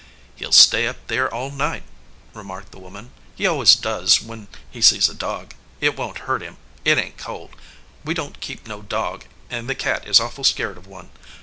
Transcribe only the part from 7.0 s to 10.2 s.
t cold. We don t keep no dog, and the cat is